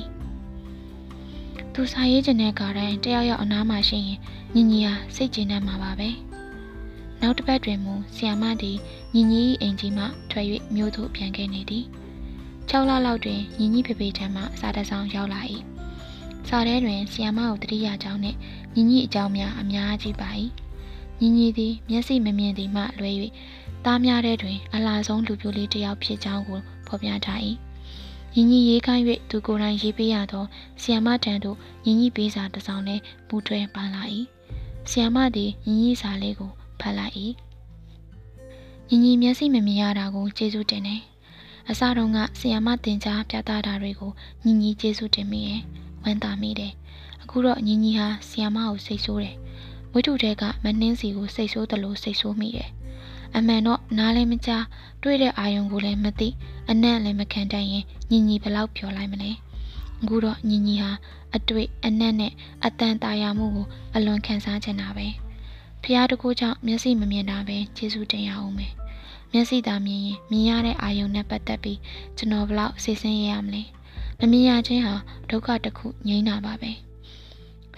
[1.73, 4.17] သူစာရေးခြင်းတဲ့ကားတိုင်းတယောက်ယောက်အနားမှာရှိရင်
[4.55, 6.09] ညီညီဟာစိတ်ကျဉ်တတ်မှာပါပဲ
[7.21, 8.77] နောက်တစ်ပတ်တွင်မူဆီယာမသည်
[9.13, 10.45] ညီညီ၏အိမ်ကြီးမှထွက်၍
[10.75, 11.85] မြို့သို့ပြန်ခဲ့နေသည်
[12.71, 15.41] 6လလောက်တွင်ညီညီဖေဖေထံမှစာတစောင်းရောက်လာ၏
[16.47, 18.37] စာထဲတွင်ဆီယာမကိုတတိယအကြောင်းနှင့်
[18.75, 20.29] ညီညီအကြောင်းများအများကြီးပါ၏
[21.19, 23.11] ညီညီသည်မျက်စိမမြင်သည်မှလွဲ၍
[23.85, 27.39] သားများတဲ့တွင် အလားဆုံးလူပြိုလေးတစ်ယောက်ဖြစ်ကြောင်းကိုဖော်ပြထား၏။
[28.33, 30.45] ညီညီရေးခိုင်း၍သူကိုယ်တိုင်ရေးပေးရသော
[30.81, 34.03] ဆီယမတန်တို့ညီညီပေးစာတစ်စောင်နဲ့ပူးတွဲပါလာ၏။
[34.89, 37.13] ဆီယမသည်ညီညီစာလေးကိုဖတ်လိုက်၏။
[38.89, 41.01] ညီညီမျက်စိမမြင်ရတာကိုကျေးဇူးတင်တယ်။
[41.69, 44.11] အစတုန်းကဆီယမတင်ကြားပြသတာတွေကို
[44.43, 45.61] ညီညီကျေးဇူးတင်မိရဲ့
[46.03, 46.73] ဝမ်းသာမိတယ်။
[47.23, 49.35] အခုတော့ညီညီဟာဆီယမကိုစိတ်ဆိုးတယ်။
[49.91, 52.69] ဝိတုတဲကမနှင်းစီကိုစိတ်ဆိုးတယ်လို့စိတ်ဆိုးမိတယ်။
[53.35, 54.65] အမှန်တော့နားလည်းမကြား
[55.03, 56.29] တွေ့တဲ့အာယုံကိုလည်းမသိ
[56.69, 59.31] အနံ့လည်းမခံတတ်ရင်ညီညီဘလောက်ပြောလိုက်မလဲ
[60.01, 60.91] အခုတော့ညီညီဟာ
[61.35, 62.33] အတွေ့အနံ့နဲ့
[62.65, 65.07] အတန်တာယာမှုကိုအလွန်ခံစားချင်တာပဲ
[65.83, 68.73] ဖះတကူကြောင့်မျက်စိမမြင်တာပဲကျေးဇူးတင်ရအောင်မယ်
[69.31, 71.79] မျက်စိသာမြင်ရင်မြင်ရတဲ့အာယုံနဲ့ပတ်သက်ပြီး
[72.17, 73.63] ကျွန်တော်ဘလောက်စိတ်ဆင်းရရမလဲ
[74.19, 74.95] မမြင်ရခြင်းဟာ
[75.29, 76.71] ဒုက္ခတစ်ခုငြိမ်းတာပါပဲ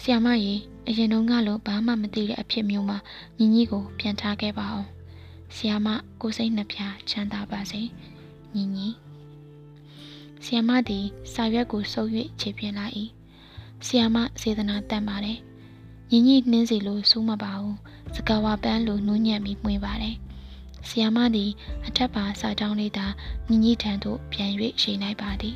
[0.01, 2.97] ဆီယမကြီးအရင်တုန်းကလိုဘာမှမသိတဲ့အဖြစ်မျိုးမှာ
[3.37, 4.87] ညီညီကိုပြန်ထားခဲ့ပါအောင်
[5.55, 5.87] ဆီယမ
[6.21, 6.77] ကိုစိတ်နှပြ
[7.09, 7.81] ချမ်းသာပါစေ
[8.55, 8.87] ညီညီ
[10.43, 12.93] ဆီယမသည်စာရွက်ကိုစုပ်၍ခြေပြင်းလိုက်၏
[13.85, 15.39] ဆီယမစေတနာတန်ပါတယ်
[16.15, 17.77] ညီညီနှင်းစီလိုစူးမပါဘူး
[18.15, 20.15] စကားဝပန်းလိုနူးညံ့ပြီးမှွေပါတယ်
[20.87, 21.51] ဆီယမသည်
[21.87, 23.05] အထက်ပါစာကြောင်းလေးသာ
[23.47, 25.55] ညီညီထံသို့ပြန်၍ရှိလိုက်ပါသည်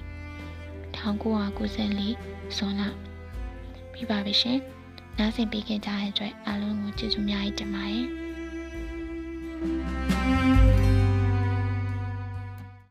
[0.96, 2.82] 1994ဇွန်လ
[3.94, 4.60] ပြပါပြီရှင်
[5.18, 8.06] နားဆင်ပေးခင်ကြတဲ့အတွက်အားလုံးကိုကျေးဇူးများကြီးတင်ပါတယ်